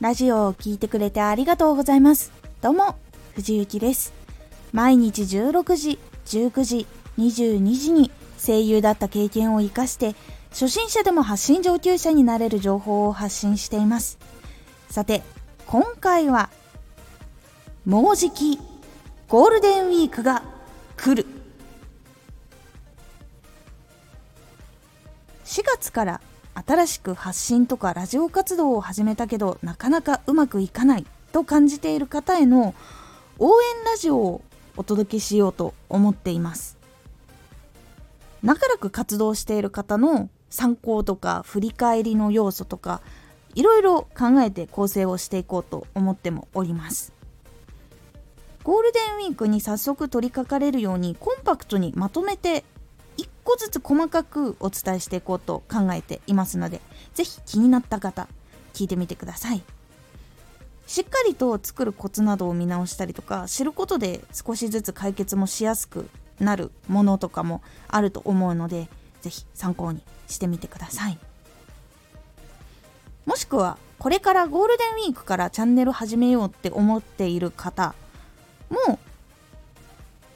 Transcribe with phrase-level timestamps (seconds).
[0.00, 2.30] ラジオを聴いてくれてありがとうございます。
[2.62, 2.94] どうも、
[3.34, 4.12] 藤幸です。
[4.72, 6.86] 毎日16時、19時、
[7.18, 10.14] 22時に声優だった経験を活かして、
[10.50, 14.20] 初心者でも発信上級者になれる情報を発信しています。
[14.88, 15.24] さて、
[15.66, 16.48] 今回は、
[17.84, 18.60] もうじき、
[19.28, 20.44] ゴールデンウィークが
[20.96, 21.26] 来る。
[25.44, 26.20] 4月から
[26.66, 32.74] 新しく発信とかラジオ活動を始めたけどなかなかうまくいかないと感じている方への
[33.38, 34.42] 応援ラジオを
[34.76, 36.76] お届けしようと思っています。
[38.42, 43.02] 長らく活動している方の参考とか振り返りの要素とか
[43.54, 47.12] いろいろ考えて構成をしていこうと思ってもおります。
[48.64, 52.64] ゴールデンウィークに早速取り掛かれるようにコンパクトにまとめて
[53.48, 56.82] 個ずつ細かくお伝えしていこうと考えていますので
[57.14, 58.28] 是非気になった方
[58.74, 59.62] 聞いてみてください。
[60.86, 68.88] しっかりと作るコツなどを見直したりとか知ることで少しずつ解決もしやすくなるものとかもあると思うので
[69.22, 71.18] 是非参考にしてみてください。
[73.24, 77.94] もしくはこれからゴールデンウィークからチャンネル始めようって思っている方
[78.68, 78.98] も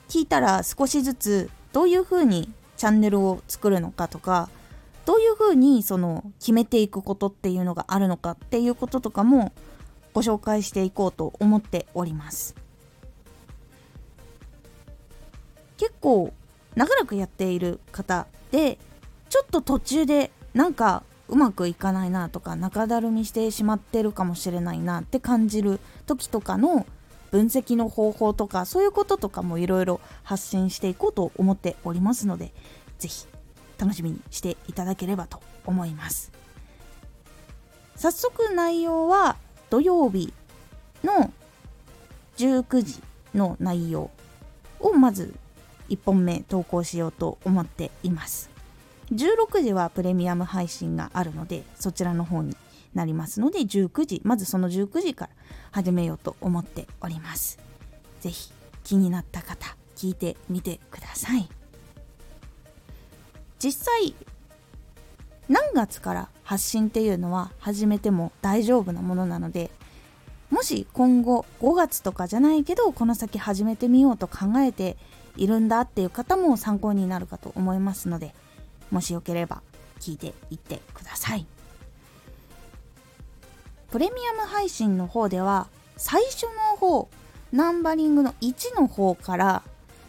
[0.08, 2.50] 聞いたら少しずつどういうふうに
[2.82, 4.48] チャンネルを作るのかとか
[5.04, 9.52] どういうふうにその決めていくことっていうのがあるのかっていうこととかも
[10.12, 12.56] ご紹介していこうと思っております。
[15.76, 16.32] 結構
[16.74, 18.78] 長らくやっている方で
[19.28, 26.84] ちょっと途中でなんかうまくいかないなとか中だるみしてしまってるかもしれないなって感じる時とかの
[27.32, 32.52] 分析の方法とかそういうこととかもいろいろ発信していこうと思っておりますので
[32.98, 33.26] 是非
[33.78, 36.30] 楽しみにしていただければと思います。
[37.96, 39.36] 早速内容は
[39.70, 40.32] 土曜日
[41.02, 41.32] の
[42.36, 43.00] 19時
[43.34, 44.10] の内容
[44.80, 45.34] をまず
[45.88, 48.50] 1本目投稿しようと思っています。
[49.12, 52.56] 16時はプレミアム配信があるのでそちらの方に
[52.94, 55.30] なりますので19時まずその19時から
[55.70, 57.58] 始めようと思っております。
[58.20, 58.52] 是非
[58.84, 61.48] 気になった方聞いてみてください。
[63.58, 64.14] 実際
[65.48, 69.70] 何月から発信っていうのは始めても大丈夫なものなので
[70.50, 74.96] もし今後5月とかじゃないけどこの先始めてみようと考えて
[75.36, 78.34] いるんだっていう方も参考になるかと思いますので
[78.90, 79.62] もしよければ
[80.00, 81.46] 聞いていってください。
[83.92, 87.10] プレミアム配信の方では最初の方
[87.52, 89.62] ナンバリングの1の方から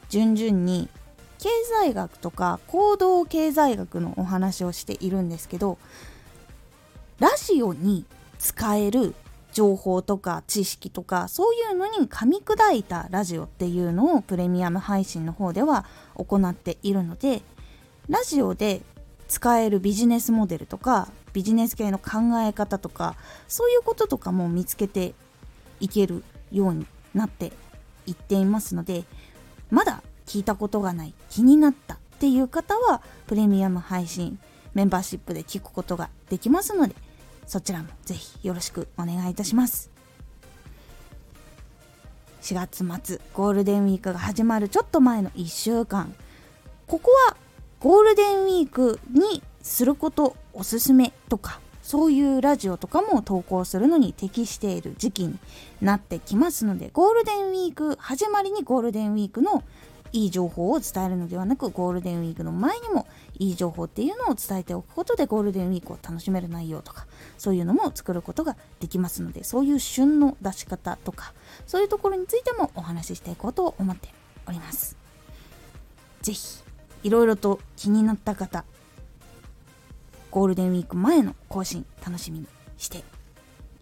[0.07, 0.87] 順々に
[1.37, 1.49] 経
[1.81, 5.77] 済学とか行動経済学のお話をしているんですけど
[7.19, 8.05] ラジオに
[8.39, 9.15] 使える
[9.51, 15.85] 情報とか知識とかそういうのに噛み砕いたラジオっていうのをプレミアム配信の方では
[16.15, 17.41] 行っているので
[18.07, 18.81] ラジオで
[19.33, 23.15] 使えるビジネスモデルとかビジネス系の考え方とか
[23.47, 25.15] そういうこととかも見つけて
[25.79, 26.85] いけるように
[27.15, 27.51] なって
[28.05, 29.05] いっていますので
[29.71, 34.37] まだ聞いたことがない気になったっていう方はプレミアム配信
[34.75, 36.93] メンバーシップで聞くことができますので
[37.47, 39.89] そちらもぜひよろしくお願いいたします。
[42.43, 46.13] 4月末ゴールデンウィークが始まるちょっと前の1週間
[46.87, 47.37] ここは
[47.83, 55.37] ゴールデンウィークにすることおすすめとかそういうラジオとかも投稿するのに適している時期に
[55.81, 59.65] なってきますのでゴールデンウィーク始まりにゴールデンウィークの
[60.13, 63.05] いい情報を伝えるのではなくゴールデンウィークの前にも
[63.37, 67.05] いい情報っていうのを伝えておくことでゴールデンウィークを楽しめる内容とか
[67.37, 71.33] そういうのも作ることができますのでそういう旬の出し方とか
[71.67, 74.07] そういうところについてもお話ししていこうと思って
[74.47, 74.95] おります。
[76.21, 76.62] 是非
[77.03, 78.65] いろいろと気になった方
[80.31, 82.47] ゴールデンウィーク前の更新楽しみに
[82.77, 83.03] して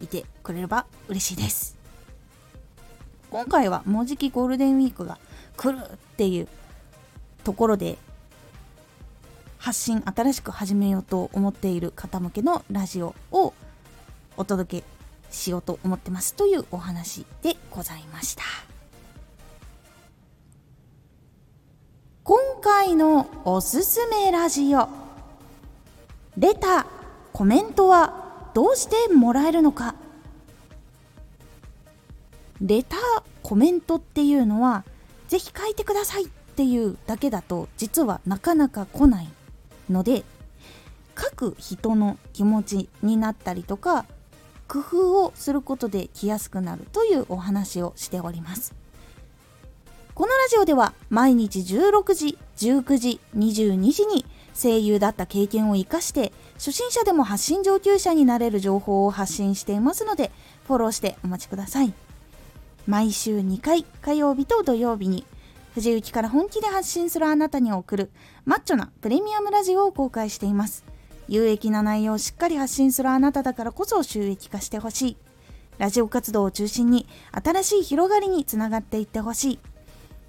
[0.01, 1.77] いてくれれば嬉しいです。
[3.29, 5.17] 今回はもうじきゴールデンウィークが
[5.55, 6.49] 来るっていう
[7.45, 7.97] ところで
[9.57, 13.53] 発信新しく始めようと思っている方向けのラジオを
[14.35, 14.83] お届け
[15.29, 18.70] しようと思ってますというお話でございました。
[22.89, 24.89] のおすすめラジオ。
[26.37, 26.85] レター
[27.31, 29.95] コメントはどうしてもらえるのか。
[32.59, 32.99] レター
[33.43, 34.83] コメントっていうのは
[35.27, 39.29] ぜひ書いてくださいっていうだけだと実はなかなか来ない
[39.89, 40.23] ので
[41.17, 44.05] 書く人の気持ちになったりとか
[44.67, 48.80] 工夫をすることで来やすくなるというお話をしております。
[50.21, 54.23] このラジオでは毎日16時19時22時に
[54.53, 60.29] 声優だった経験を生かして初心者でも発信上級者になれる情報を発信していますので
[60.67, 61.91] フォローしてお待ちください。
[62.85, 65.25] 毎週2回火曜日と土曜日に
[65.73, 68.11] 藤雪から本気で発信するあなたに送る
[68.45, 70.85] マッチョなプレミアムラジオを公開しています。
[71.29, 75.17] 有益な内容をしっかり発信するあなただからこそ収益化してほしい。
[75.79, 79.59] ラジオ活動を中心に新しい広がりにつながっていってほしい。